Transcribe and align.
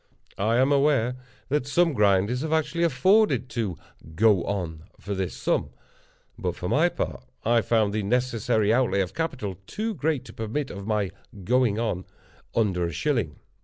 I 0.39 0.57
am 0.57 0.71
aware 0.71 1.15
that 1.49 1.67
some 1.67 1.93
grinders 1.93 2.41
have 2.41 2.51
actually 2.51 2.83
afforded 2.83 3.49
to 3.49 3.77
"go 4.15 4.43
on" 4.45 4.85
for 4.99 5.13
this 5.13 5.35
sum; 5.37 5.69
but 6.39 6.55
for 6.55 6.67
my 6.67 6.89
part, 6.89 7.23
I 7.45 7.61
found 7.61 7.93
the 7.93 8.01
necessary 8.01 8.73
outlay 8.73 9.01
of 9.01 9.13
capital 9.13 9.59
too 9.67 9.93
great 9.93 10.25
to 10.25 10.33
permit 10.33 10.71
of 10.71 10.87
my 10.87 11.11
"going 11.43 11.77
on" 11.77 12.05
under 12.55 12.83
a 12.85 12.91
shilling. 12.91 13.35